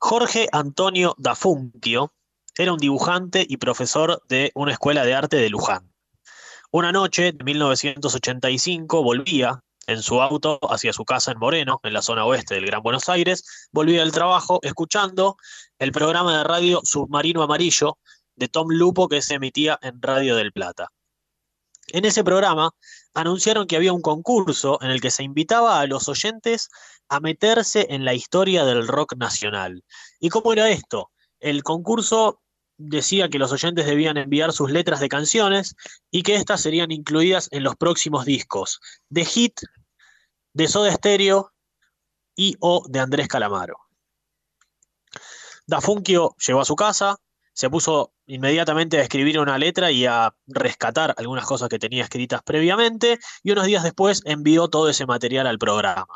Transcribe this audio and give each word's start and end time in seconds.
Jorge 0.00 0.48
Antonio 0.52 1.16
Dafunquio 1.18 2.12
era 2.56 2.72
un 2.72 2.78
dibujante 2.78 3.44
y 3.48 3.56
profesor 3.56 4.22
de 4.28 4.52
una 4.54 4.72
escuela 4.72 5.04
de 5.04 5.14
arte 5.14 5.36
de 5.36 5.50
Luján. 5.50 5.92
Una 6.70 6.92
noche 6.92 7.32
de 7.32 7.44
1985 7.44 9.02
volvía 9.02 9.60
en 9.88 10.02
su 10.02 10.20
auto 10.22 10.60
hacia 10.70 10.92
su 10.92 11.04
casa 11.04 11.32
en 11.32 11.38
Moreno, 11.38 11.80
en 11.82 11.92
la 11.92 12.02
zona 12.02 12.24
oeste 12.24 12.54
del 12.54 12.66
Gran 12.66 12.82
Buenos 12.82 13.08
Aires, 13.08 13.68
volvía 13.72 14.00
del 14.00 14.12
trabajo 14.12 14.60
escuchando 14.62 15.36
el 15.80 15.90
programa 15.90 16.38
de 16.38 16.44
radio 16.44 16.80
Submarino 16.84 17.42
Amarillo 17.42 17.98
de 18.36 18.48
Tom 18.48 18.68
Lupo 18.70 19.08
que 19.08 19.20
se 19.20 19.34
emitía 19.34 19.78
en 19.82 20.00
Radio 20.00 20.36
del 20.36 20.52
Plata. 20.52 20.92
En 21.92 22.04
ese 22.04 22.22
programa 22.22 22.70
anunciaron 23.14 23.66
que 23.66 23.76
había 23.76 23.92
un 23.92 24.02
concurso 24.02 24.78
en 24.82 24.90
el 24.90 25.00
que 25.00 25.10
se 25.10 25.22
invitaba 25.22 25.80
a 25.80 25.86
los 25.86 26.08
oyentes 26.08 26.68
a 27.08 27.20
meterse 27.20 27.86
en 27.90 28.04
la 28.04 28.14
historia 28.14 28.64
del 28.64 28.86
rock 28.86 29.16
nacional. 29.16 29.84
¿Y 30.20 30.28
cómo 30.28 30.52
era 30.52 30.68
esto? 30.68 31.10
El 31.40 31.62
concurso 31.62 32.40
decía 32.76 33.28
que 33.28 33.38
los 33.38 33.52
oyentes 33.52 33.86
debían 33.86 34.18
enviar 34.18 34.52
sus 34.52 34.70
letras 34.70 35.00
de 35.00 35.08
canciones 35.08 35.74
y 36.10 36.22
que 36.22 36.36
éstas 36.36 36.60
serían 36.60 36.90
incluidas 36.90 37.48
en 37.50 37.64
los 37.64 37.74
próximos 37.76 38.24
discos 38.24 38.80
de 39.08 39.24
Hit, 39.24 39.60
de 40.52 40.68
Soda 40.68 40.92
Stereo 40.92 41.52
y 42.36 42.56
o 42.60 42.84
de 42.88 43.00
Andrés 43.00 43.28
Calamaro. 43.28 43.78
Dafunquio 45.66 46.36
llegó 46.46 46.60
a 46.60 46.64
su 46.64 46.76
casa, 46.76 47.16
se 47.58 47.68
puso 47.70 48.12
inmediatamente 48.26 48.98
a 48.98 49.02
escribir 49.02 49.40
una 49.40 49.58
letra 49.58 49.90
y 49.90 50.06
a 50.06 50.32
rescatar 50.46 51.12
algunas 51.18 51.44
cosas 51.44 51.68
que 51.68 51.80
tenía 51.80 52.04
escritas 52.04 52.40
previamente 52.44 53.18
y 53.42 53.50
unos 53.50 53.66
días 53.66 53.82
después 53.82 54.22
envió 54.26 54.68
todo 54.68 54.88
ese 54.88 55.06
material 55.06 55.48
al 55.48 55.58
programa. 55.58 56.06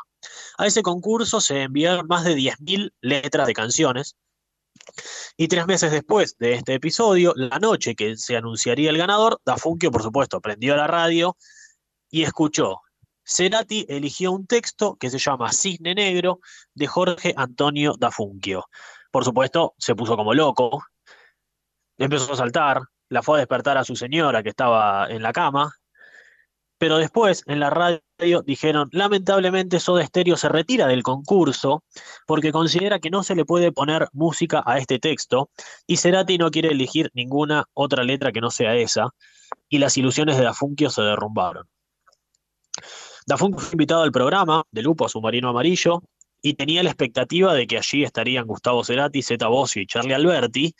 A 0.57 0.67
ese 0.67 0.83
concurso 0.83 1.41
se 1.41 1.63
enviaron 1.63 2.07
más 2.07 2.23
de 2.23 2.37
10.000 2.37 2.93
letras 3.01 3.45
de 3.45 3.53
canciones 3.53 4.15
y 5.35 5.49
tres 5.49 5.67
meses 5.67 5.91
después 5.91 6.37
de 6.37 6.53
este 6.53 6.75
episodio, 6.75 7.33
la 7.35 7.59
noche 7.59 7.93
que 7.93 8.15
se 8.15 8.37
anunciaría 8.37 8.89
el 8.89 8.97
ganador, 8.97 9.41
Dafunquio, 9.43 9.91
por 9.91 10.01
supuesto, 10.01 10.39
prendió 10.39 10.77
la 10.77 10.87
radio 10.87 11.35
y 12.09 12.23
escuchó. 12.23 12.79
Cerati 13.25 13.85
eligió 13.89 14.31
un 14.31 14.47
texto 14.47 14.95
que 14.95 15.09
se 15.09 15.19
llama 15.19 15.51
Cisne 15.51 15.93
Negro 15.93 16.39
de 16.73 16.87
Jorge 16.87 17.33
Antonio 17.35 17.95
Dafunquio. 17.99 18.63
Por 19.11 19.25
supuesto, 19.25 19.75
se 19.77 19.93
puso 19.93 20.15
como 20.15 20.33
loco, 20.33 20.81
empezó 21.97 22.33
a 22.33 22.37
saltar, 22.37 22.81
la 23.09 23.21
fue 23.21 23.37
a 23.37 23.39
despertar 23.39 23.77
a 23.77 23.83
su 23.83 23.95
señora 23.95 24.43
que 24.43 24.49
estaba 24.49 25.07
en 25.09 25.21
la 25.21 25.33
cama, 25.33 25.73
pero 26.83 26.97
después 26.97 27.43
en 27.47 27.61
la 27.61 27.69
radio 27.69 28.41
dijeron, 28.45 28.89
lamentablemente 28.91 29.79
Soda 29.79 30.05
Stereo 30.05 30.35
se 30.35 30.49
retira 30.49 30.85
del 30.85 31.01
concurso 31.01 31.83
porque 32.27 32.51
considera 32.51 32.99
que 32.99 33.09
no 33.09 33.23
se 33.23 33.35
le 33.35 33.45
puede 33.45 33.71
poner 33.71 34.09
música 34.11 34.61
a 34.65 34.79
este 34.79 34.99
texto 34.99 35.49
y 35.87 35.95
Cerati 35.95 36.37
no 36.37 36.51
quiere 36.51 36.71
elegir 36.71 37.09
ninguna 37.13 37.65
otra 37.73 38.03
letra 38.03 38.33
que 38.33 38.41
no 38.41 38.51
sea 38.51 38.75
esa 38.75 39.11
y 39.69 39.77
las 39.77 39.97
ilusiones 39.97 40.35
de 40.37 40.43
Dafunquio 40.43 40.89
se 40.89 41.03
derrumbaron. 41.03 41.69
Dafunquio 43.25 43.61
fue 43.61 43.75
invitado 43.75 44.03
al 44.03 44.11
programa 44.11 44.63
de 44.71 44.81
Lupo 44.81 45.05
a 45.05 45.09
Submarino 45.09 45.47
Amarillo 45.47 46.03
y 46.41 46.55
tenía 46.55 46.83
la 46.83 46.89
expectativa 46.89 47.53
de 47.53 47.65
que 47.65 47.77
allí 47.77 48.03
estarían 48.03 48.45
Gustavo 48.45 48.83
Cerati, 48.83 49.21
Zeta 49.21 49.47
Bosio 49.47 49.81
y 49.81 49.87
Charlie 49.87 50.15
Alberti, 50.15 50.75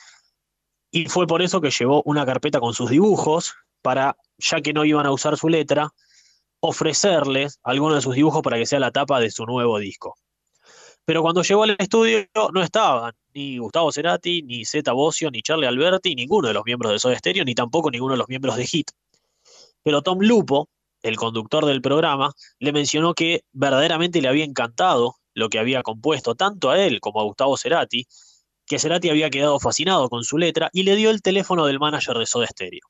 y 0.95 1.07
fue 1.07 1.25
por 1.25 1.41
eso 1.41 1.59
que 1.59 1.71
llevó 1.71 2.03
una 2.05 2.23
carpeta 2.23 2.59
con 2.59 2.75
sus 2.75 2.91
dibujos 2.91 3.55
para, 3.81 4.15
ya 4.37 4.61
que 4.61 4.73
no 4.73 4.85
iban 4.85 5.07
a 5.07 5.11
usar 5.11 5.35
su 5.37 5.49
letra, 5.49 5.91
ofrecerles 6.59 7.59
algunos 7.63 7.95
de 7.95 8.01
sus 8.03 8.13
dibujos 8.13 8.43
para 8.43 8.57
que 8.57 8.67
sea 8.67 8.79
la 8.79 8.91
tapa 8.91 9.19
de 9.19 9.31
su 9.31 9.43
nuevo 9.47 9.79
disco. 9.79 10.15
Pero 11.03 11.23
cuando 11.23 11.41
llegó 11.41 11.63
al 11.63 11.75
estudio 11.79 12.27
no 12.53 12.61
estaban 12.61 13.11
ni 13.33 13.57
Gustavo 13.57 13.91
Cerati, 13.91 14.43
ni 14.43 14.65
Zeta 14.65 14.93
Bosio, 14.93 15.31
ni 15.31 15.41
Charlie 15.41 15.65
Alberti, 15.65 16.13
ninguno 16.13 16.47
de 16.47 16.53
los 16.53 16.63
miembros 16.63 16.91
de 16.91 16.99
Soda 16.99 17.17
Stereo, 17.17 17.43
ni 17.43 17.55
tampoco 17.55 17.89
ninguno 17.89 18.13
de 18.13 18.19
los 18.19 18.29
miembros 18.29 18.55
de 18.55 18.67
Hit. 18.67 18.91
Pero 19.81 20.03
Tom 20.03 20.19
Lupo, 20.21 20.69
el 21.01 21.15
conductor 21.17 21.65
del 21.65 21.81
programa, 21.81 22.33
le 22.59 22.71
mencionó 22.71 23.15
que 23.15 23.41
verdaderamente 23.51 24.21
le 24.21 24.27
había 24.27 24.45
encantado 24.45 25.15
lo 25.33 25.49
que 25.49 25.57
había 25.57 25.81
compuesto, 25.81 26.35
tanto 26.35 26.69
a 26.69 26.79
él 26.79 26.99
como 26.99 27.19
a 27.19 27.23
Gustavo 27.23 27.57
Cerati, 27.57 28.05
que 28.65 28.79
Cerati 28.79 29.09
había 29.09 29.29
quedado 29.29 29.59
fascinado 29.59 30.09
con 30.09 30.23
su 30.23 30.37
letra 30.37 30.69
y 30.73 30.83
le 30.83 30.95
dio 30.95 31.09
el 31.09 31.21
teléfono 31.21 31.65
del 31.65 31.79
manager 31.79 32.17
de 32.17 32.25
Soda 32.25 32.47
Stereo. 32.47 32.87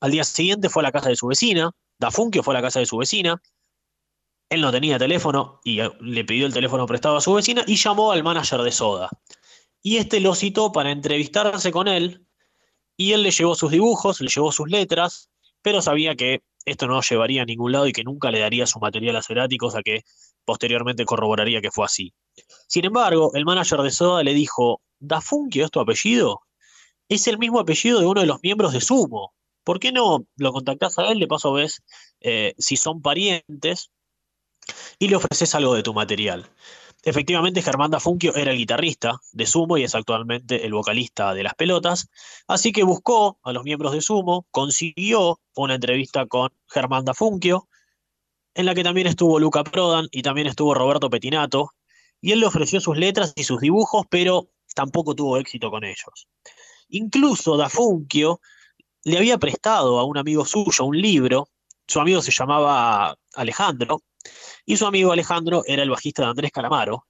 Al 0.00 0.10
día 0.10 0.24
siguiente 0.24 0.68
fue 0.68 0.82
a 0.82 0.84
la 0.84 0.92
casa 0.92 1.08
de 1.08 1.16
su 1.16 1.26
vecina, 1.26 1.70
Dafunquio 1.98 2.42
fue 2.42 2.54
a 2.54 2.58
la 2.58 2.62
casa 2.62 2.80
de 2.80 2.86
su 2.86 2.98
vecina, 2.98 3.40
él 4.48 4.60
no 4.60 4.70
tenía 4.70 4.98
teléfono 4.98 5.60
y 5.64 5.80
eh, 5.80 5.90
le 6.00 6.24
pidió 6.24 6.46
el 6.46 6.52
teléfono 6.52 6.86
prestado 6.86 7.16
a 7.16 7.20
su 7.20 7.32
vecina 7.32 7.64
y 7.66 7.76
llamó 7.76 8.12
al 8.12 8.22
manager 8.22 8.62
de 8.62 8.70
Soda. 8.70 9.10
Y 9.82 9.96
este 9.96 10.20
lo 10.20 10.34
citó 10.34 10.72
para 10.72 10.90
entrevistarse 10.90 11.72
con 11.72 11.88
él 11.88 12.26
y 12.96 13.12
él 13.12 13.22
le 13.22 13.30
llevó 13.30 13.54
sus 13.54 13.70
dibujos, 13.70 14.20
le 14.20 14.28
llevó 14.28 14.52
sus 14.52 14.68
letras, 14.68 15.30
pero 15.62 15.82
sabía 15.82 16.14
que 16.14 16.42
esto 16.64 16.86
no 16.86 17.00
llevaría 17.00 17.42
a 17.42 17.44
ningún 17.44 17.72
lado 17.72 17.86
y 17.86 17.92
que 17.92 18.04
nunca 18.04 18.30
le 18.30 18.40
daría 18.40 18.66
su 18.66 18.78
material 18.78 19.16
a 19.16 19.22
Cerati, 19.22 19.56
cosa 19.56 19.82
que 19.82 20.02
posteriormente 20.46 21.04
corroboraría 21.04 21.60
que 21.60 21.70
fue 21.70 21.84
así. 21.84 22.14
Sin 22.66 22.86
embargo, 22.86 23.32
el 23.34 23.44
manager 23.44 23.80
de 23.80 23.90
Soda 23.90 24.22
le 24.22 24.32
dijo, 24.32 24.80
¿Dafunquio 24.98 25.66
es 25.66 25.70
tu 25.70 25.80
apellido? 25.80 26.40
Es 27.08 27.26
el 27.26 27.38
mismo 27.38 27.60
apellido 27.60 28.00
de 28.00 28.06
uno 28.06 28.22
de 28.22 28.26
los 28.26 28.42
miembros 28.42 28.72
de 28.72 28.80
Sumo. 28.80 29.34
¿Por 29.64 29.80
qué 29.80 29.92
no 29.92 30.24
lo 30.36 30.52
contactás 30.52 30.98
a 30.98 31.08
él? 31.08 31.18
De 31.18 31.26
paso 31.26 31.52
ves 31.52 31.82
eh, 32.20 32.54
si 32.56 32.76
son 32.76 33.02
parientes 33.02 33.90
y 34.98 35.08
le 35.08 35.16
ofreces 35.16 35.54
algo 35.54 35.74
de 35.74 35.82
tu 35.82 35.92
material. 35.92 36.48
Efectivamente, 37.02 37.62
Germán 37.62 37.92
Dafunquio 37.92 38.34
era 38.34 38.50
el 38.50 38.58
guitarrista 38.58 39.20
de 39.32 39.46
Sumo 39.46 39.78
y 39.78 39.84
es 39.84 39.94
actualmente 39.94 40.66
el 40.66 40.72
vocalista 40.72 41.34
de 41.34 41.44
Las 41.44 41.54
Pelotas, 41.54 42.08
así 42.48 42.72
que 42.72 42.82
buscó 42.82 43.38
a 43.44 43.52
los 43.52 43.62
miembros 43.62 43.92
de 43.92 44.00
Sumo, 44.00 44.46
consiguió 44.50 45.40
una 45.54 45.76
entrevista 45.76 46.26
con 46.26 46.50
Germán 46.66 47.04
Dafunquio, 47.04 47.68
en 48.56 48.64
la 48.64 48.74
que 48.74 48.82
también 48.82 49.06
estuvo 49.06 49.38
Luca 49.38 49.62
Prodan 49.64 50.08
y 50.10 50.22
también 50.22 50.46
estuvo 50.46 50.72
Roberto 50.72 51.10
Petinato, 51.10 51.72
y 52.22 52.32
él 52.32 52.40
le 52.40 52.46
ofreció 52.46 52.80
sus 52.80 52.96
letras 52.96 53.34
y 53.36 53.44
sus 53.44 53.60
dibujos, 53.60 54.06
pero 54.08 54.48
tampoco 54.74 55.14
tuvo 55.14 55.36
éxito 55.36 55.70
con 55.70 55.84
ellos. 55.84 56.26
Incluso 56.88 57.58
Dafunquio 57.58 58.40
le 59.04 59.18
había 59.18 59.36
prestado 59.36 59.98
a 59.98 60.04
un 60.04 60.16
amigo 60.16 60.46
suyo 60.46 60.86
un 60.86 60.98
libro, 60.98 61.50
su 61.86 62.00
amigo 62.00 62.22
se 62.22 62.32
llamaba 62.32 63.14
Alejandro, 63.34 64.00
y 64.64 64.78
su 64.78 64.86
amigo 64.86 65.12
Alejandro 65.12 65.62
era 65.66 65.82
el 65.82 65.90
bajista 65.90 66.22
de 66.22 66.28
Andrés 66.28 66.50
Calamaro, 66.50 67.06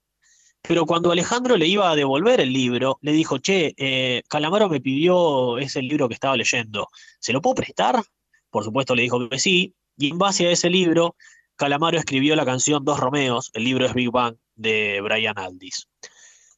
pero 0.62 0.84
cuando 0.84 1.12
Alejandro 1.12 1.56
le 1.56 1.68
iba 1.68 1.88
a 1.88 1.94
devolver 1.94 2.40
el 2.40 2.52
libro, 2.52 2.98
le 3.02 3.12
dijo, 3.12 3.38
che, 3.38 3.72
eh, 3.76 4.24
Calamaro 4.28 4.68
me 4.68 4.80
pidió 4.80 5.58
ese 5.58 5.80
libro 5.80 6.08
que 6.08 6.14
estaba 6.14 6.36
leyendo, 6.36 6.88
¿se 7.20 7.32
lo 7.32 7.40
puedo 7.40 7.54
prestar? 7.54 8.02
Por 8.50 8.64
supuesto 8.64 8.96
le 8.96 9.02
dijo 9.02 9.28
que 9.28 9.38
sí, 9.38 9.76
y 9.96 10.10
en 10.10 10.18
base 10.18 10.48
a 10.48 10.50
ese 10.50 10.68
libro, 10.68 11.14
Calamaro 11.56 11.98
escribió 11.98 12.36
la 12.36 12.44
canción 12.44 12.84
Dos 12.84 13.00
Romeos, 13.00 13.50
el 13.54 13.64
libro 13.64 13.86
es 13.86 13.94
Big 13.94 14.10
Bang, 14.10 14.36
de 14.54 15.00
Brian 15.00 15.38
Aldis. 15.38 15.88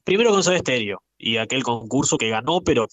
Primero 0.04 0.30
con 0.30 0.42
Soda 0.42 0.58
Stereo 0.58 1.02
y 1.16 1.36
aquel 1.36 1.62
concurso 1.62 2.18
que 2.18 2.30
ganó, 2.30 2.60
pero 2.62 2.88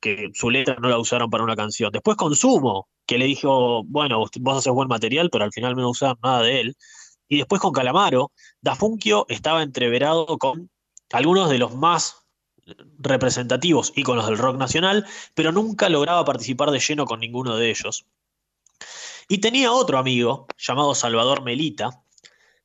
que 0.00 0.30
su 0.34 0.50
letra 0.50 0.76
no 0.80 0.88
la 0.88 0.98
usaron 0.98 1.30
para 1.30 1.44
una 1.44 1.56
canción. 1.56 1.92
Después 1.92 2.16
con 2.16 2.34
Sumo, 2.34 2.88
que 3.06 3.18
le 3.18 3.26
dijo, 3.26 3.84
bueno, 3.84 4.24
vos 4.40 4.58
haces 4.58 4.72
buen 4.72 4.88
material, 4.88 5.30
pero 5.30 5.44
al 5.44 5.52
final 5.52 5.74
no 5.74 5.90
usaron 5.90 6.18
nada 6.22 6.42
de 6.42 6.60
él. 6.60 6.76
Y 7.28 7.38
después 7.38 7.60
con 7.60 7.72
Calamaro, 7.72 8.32
Dafunquio 8.60 9.26
estaba 9.28 9.62
entreverado 9.62 10.38
con 10.38 10.70
algunos 11.12 11.50
de 11.50 11.58
los 11.58 11.74
más 11.74 12.26
representativos 12.98 13.92
íconos 13.94 14.26
del 14.26 14.38
rock 14.38 14.56
nacional, 14.56 15.06
pero 15.34 15.52
nunca 15.52 15.88
lograba 15.88 16.24
participar 16.24 16.70
de 16.70 16.80
lleno 16.80 17.06
con 17.06 17.20
ninguno 17.20 17.56
de 17.56 17.70
ellos. 17.70 18.06
Y 19.28 19.38
tenía 19.38 19.72
otro 19.72 19.98
amigo 19.98 20.46
llamado 20.56 20.94
Salvador 20.94 21.42
Melita, 21.42 22.02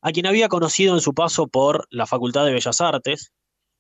a 0.02 0.12
quien 0.12 0.28
había 0.28 0.48
conocido 0.48 0.94
en 0.94 1.02
su 1.02 1.14
paso 1.16 1.48
por 1.48 1.88
la 1.90 2.06
Facultad 2.06 2.46
de 2.46 2.54
Bellas 2.54 2.82
Artes. 2.82 3.32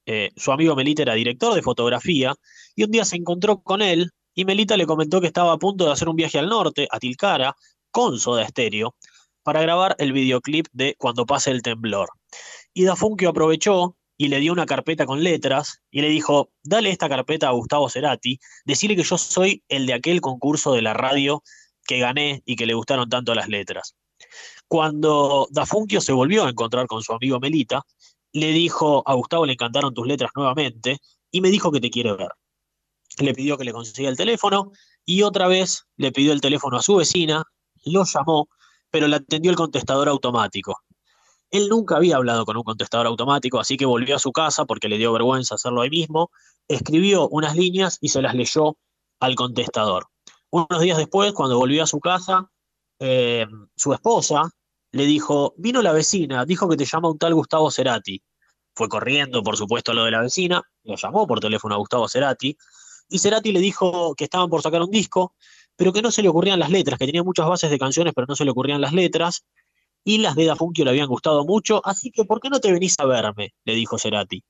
Eh, 0.07 0.31
su 0.35 0.51
amigo 0.51 0.75
Melita 0.75 1.03
era 1.03 1.13
director 1.13 1.53
de 1.53 1.61
fotografía 1.61 2.33
y 2.75 2.83
un 2.83 2.89
día 2.89 3.05
se 3.05 3.17
encontró 3.17 3.61
con 3.61 3.83
él 3.83 4.09
y 4.33 4.45
Melita 4.45 4.77
le 4.77 4.87
comentó 4.87 5.21
que 5.21 5.27
estaba 5.27 5.53
a 5.53 5.57
punto 5.57 5.85
de 5.85 5.91
hacer 5.91 6.09
un 6.09 6.15
viaje 6.15 6.39
al 6.39 6.49
norte, 6.49 6.87
a 6.89 6.97
Tilcara, 6.97 7.55
con 7.91 8.17
Soda 8.17 8.47
Stereo, 8.47 8.95
para 9.43 9.61
grabar 9.61 9.95
el 9.99 10.11
videoclip 10.11 10.65
de 10.71 10.95
Cuando 10.97 11.27
pase 11.27 11.51
el 11.51 11.61
temblor. 11.61 12.09
Y 12.73 12.85
Dafunquio 12.85 13.29
aprovechó 13.29 13.95
y 14.17 14.29
le 14.29 14.39
dio 14.39 14.53
una 14.53 14.65
carpeta 14.65 15.05
con 15.05 15.23
letras 15.23 15.83
y 15.91 16.01
le 16.01 16.09
dijo, 16.09 16.49
dale 16.63 16.89
esta 16.89 17.09
carpeta 17.09 17.49
a 17.49 17.51
Gustavo 17.51 17.89
Cerati, 17.89 18.39
decirle 18.65 18.95
que 18.95 19.03
yo 19.03 19.19
soy 19.19 19.63
el 19.67 19.85
de 19.85 19.93
aquel 19.93 20.19
concurso 20.21 20.73
de 20.73 20.81
la 20.81 20.93
radio 20.93 21.43
que 21.91 21.99
gané 21.99 22.41
y 22.45 22.55
que 22.55 22.65
le 22.65 22.73
gustaron 22.73 23.09
tanto 23.09 23.35
las 23.35 23.49
letras. 23.49 23.97
Cuando 24.69 25.49
Dafunquio 25.51 25.99
se 25.99 26.13
volvió 26.13 26.45
a 26.45 26.49
encontrar 26.49 26.87
con 26.87 27.03
su 27.03 27.11
amigo 27.11 27.37
Melita, 27.41 27.81
le 28.31 28.53
dijo, 28.53 29.03
a 29.05 29.13
Gustavo 29.13 29.45
le 29.45 29.53
encantaron 29.53 29.93
tus 29.93 30.07
letras 30.07 30.31
nuevamente, 30.33 30.99
y 31.31 31.41
me 31.41 31.49
dijo 31.49 31.69
que 31.69 31.81
te 31.81 31.89
quiere 31.89 32.13
ver. 32.13 32.29
Le 33.17 33.33
pidió 33.33 33.57
que 33.57 33.65
le 33.65 33.73
consiga 33.73 34.07
el 34.07 34.15
teléfono, 34.15 34.71
y 35.05 35.23
otra 35.23 35.49
vez 35.49 35.85
le 35.97 36.13
pidió 36.13 36.31
el 36.31 36.39
teléfono 36.39 36.77
a 36.77 36.81
su 36.81 36.95
vecina, 36.95 37.43
lo 37.83 38.05
llamó, 38.05 38.47
pero 38.89 39.09
le 39.09 39.17
atendió 39.17 39.51
el 39.51 39.57
contestador 39.57 40.07
automático. 40.07 40.79
Él 41.49 41.67
nunca 41.67 41.97
había 41.97 42.15
hablado 42.15 42.45
con 42.45 42.55
un 42.55 42.63
contestador 42.63 43.07
automático, 43.07 43.59
así 43.59 43.75
que 43.75 43.85
volvió 43.85 44.15
a 44.15 44.19
su 44.19 44.31
casa 44.31 44.63
porque 44.63 44.87
le 44.87 44.97
dio 44.97 45.11
vergüenza 45.11 45.55
hacerlo 45.55 45.81
ahí 45.81 45.89
mismo, 45.89 46.31
escribió 46.69 47.27
unas 47.27 47.57
líneas 47.57 47.97
y 47.99 48.07
se 48.07 48.21
las 48.21 48.33
leyó 48.33 48.77
al 49.19 49.35
contestador. 49.35 50.07
Unos 50.51 50.81
días 50.81 50.97
después, 50.97 51.31
cuando 51.31 51.57
volvió 51.57 51.81
a 51.81 51.87
su 51.87 52.01
casa, 52.01 52.51
eh, 52.99 53.47
su 53.73 53.93
esposa 53.93 54.51
le 54.91 55.05
dijo, 55.05 55.53
vino 55.57 55.81
la 55.81 55.93
vecina, 55.93 56.45
dijo 56.45 56.67
que 56.67 56.75
te 56.75 56.83
llama 56.83 57.09
un 57.09 57.17
tal 57.17 57.33
Gustavo 57.33 57.71
Cerati. 57.71 58.21
Fue 58.75 58.89
corriendo, 58.89 59.43
por 59.43 59.55
supuesto, 59.55 59.93
a 59.93 59.95
lo 59.95 60.03
de 60.03 60.11
la 60.11 60.19
vecina, 60.19 60.61
lo 60.83 60.97
llamó 60.97 61.25
por 61.25 61.39
teléfono 61.39 61.75
a 61.75 61.77
Gustavo 61.77 62.09
Cerati, 62.09 62.57
y 63.07 63.19
Cerati 63.19 63.53
le 63.53 63.61
dijo 63.61 64.13
que 64.13 64.25
estaban 64.25 64.49
por 64.49 64.61
sacar 64.61 64.81
un 64.81 64.91
disco, 64.91 65.35
pero 65.77 65.93
que 65.93 66.01
no 66.01 66.11
se 66.11 66.21
le 66.21 66.27
ocurrían 66.27 66.59
las 66.59 66.69
letras, 66.69 66.99
que 66.99 67.05
tenía 67.05 67.23
muchas 67.23 67.47
bases 67.47 67.71
de 67.71 67.79
canciones, 67.79 68.13
pero 68.13 68.27
no 68.27 68.35
se 68.35 68.43
le 68.43 68.51
ocurrían 68.51 68.81
las 68.81 68.91
letras, 68.91 69.45
y 70.03 70.17
las 70.17 70.35
de 70.35 70.47
Da 70.47 70.57
Funkio 70.57 70.83
le 70.83 70.91
habían 70.91 71.07
gustado 71.07 71.45
mucho, 71.45 71.81
así 71.85 72.11
que 72.11 72.25
¿por 72.25 72.41
qué 72.41 72.49
no 72.49 72.59
te 72.59 72.73
venís 72.73 72.99
a 72.99 73.05
verme? 73.05 73.53
le 73.63 73.73
dijo 73.73 73.97
Cerati. 73.97 74.43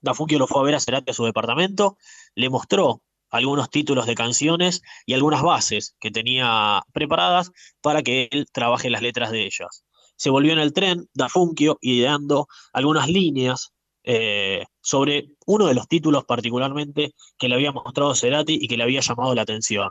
Da 0.00 0.14
Funkio 0.14 0.38
lo 0.38 0.46
fue 0.46 0.62
a 0.62 0.64
ver 0.64 0.74
a 0.76 0.80
Cerati 0.80 1.10
a 1.10 1.14
su 1.14 1.26
departamento, 1.26 1.98
le 2.34 2.48
mostró 2.48 3.02
algunos 3.34 3.68
títulos 3.68 4.06
de 4.06 4.14
canciones 4.14 4.82
y 5.06 5.14
algunas 5.14 5.42
bases 5.42 5.96
que 5.98 6.10
tenía 6.10 6.82
preparadas 6.92 7.50
para 7.80 8.02
que 8.02 8.28
él 8.30 8.46
trabaje 8.52 8.90
las 8.90 9.02
letras 9.02 9.32
de 9.32 9.44
ellas. 9.44 9.84
Se 10.16 10.30
volvió 10.30 10.52
en 10.52 10.60
el 10.60 10.72
tren, 10.72 11.08
Da 11.12 11.28
Funkio, 11.28 11.76
ideando 11.80 12.46
algunas 12.72 13.08
líneas 13.08 13.72
eh, 14.04 14.64
sobre 14.80 15.30
uno 15.46 15.66
de 15.66 15.74
los 15.74 15.88
títulos 15.88 16.24
particularmente 16.24 17.12
que 17.36 17.48
le 17.48 17.56
había 17.56 17.72
mostrado 17.72 18.14
Cerati 18.14 18.58
y 18.60 18.68
que 18.68 18.76
le 18.76 18.84
había 18.84 19.00
llamado 19.00 19.34
la 19.34 19.42
atención. 19.42 19.88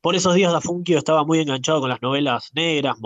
Por 0.00 0.14
esos 0.14 0.34
días 0.34 0.52
Da 0.52 0.62
Funkio 0.62 0.96
estaba 0.96 1.24
muy 1.24 1.40
enganchado 1.40 1.80
con 1.80 1.90
las 1.90 2.00
novelas 2.00 2.50
negras, 2.54 2.96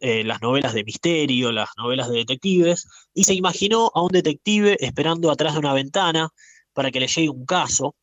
eh, 0.00 0.22
las 0.24 0.40
novelas 0.40 0.74
de 0.74 0.84
misterio, 0.84 1.50
las 1.50 1.70
novelas 1.76 2.08
de 2.08 2.18
detectives, 2.18 2.86
y 3.14 3.24
se 3.24 3.34
imaginó 3.34 3.90
a 3.94 4.02
un 4.02 4.10
detective 4.12 4.76
esperando 4.78 5.30
atrás 5.30 5.54
de 5.54 5.58
una 5.58 5.72
ventana 5.72 6.28
para 6.72 6.92
que 6.92 7.00
le 7.00 7.08
llegue 7.08 7.30
un 7.30 7.46
caso. 7.46 7.96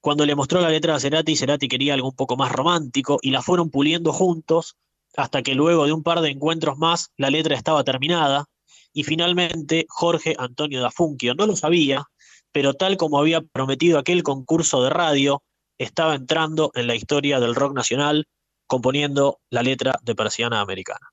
Cuando 0.00 0.24
le 0.24 0.34
mostró 0.34 0.60
la 0.60 0.70
letra 0.70 0.94
a 0.94 1.00
Cerati, 1.00 1.34
Cerati 1.36 1.68
quería 1.68 1.94
algo 1.94 2.08
un 2.08 2.16
poco 2.16 2.36
más 2.36 2.52
romántico 2.52 3.18
y 3.20 3.30
la 3.30 3.42
fueron 3.42 3.70
puliendo 3.70 4.12
juntos 4.12 4.76
hasta 5.16 5.42
que 5.42 5.54
luego 5.54 5.86
de 5.86 5.92
un 5.92 6.02
par 6.02 6.20
de 6.20 6.30
encuentros 6.30 6.78
más 6.78 7.10
la 7.16 7.30
letra 7.30 7.56
estaba 7.56 7.82
terminada 7.82 8.44
y 8.92 9.02
finalmente 9.02 9.86
Jorge 9.88 10.36
Antonio 10.38 10.80
da 10.80 10.90
Funkio 10.90 11.34
no 11.34 11.46
lo 11.46 11.56
sabía, 11.56 12.04
pero 12.52 12.74
tal 12.74 12.96
como 12.96 13.18
había 13.18 13.40
prometido 13.40 13.98
aquel 13.98 14.22
concurso 14.22 14.82
de 14.82 14.90
radio, 14.90 15.42
estaba 15.78 16.14
entrando 16.14 16.70
en 16.74 16.86
la 16.86 16.94
historia 16.94 17.40
del 17.40 17.54
rock 17.54 17.74
nacional 17.74 18.26
componiendo 18.66 19.40
la 19.50 19.62
letra 19.62 19.98
de 20.02 20.14
Persiana 20.14 20.60
Americana. 20.60 21.08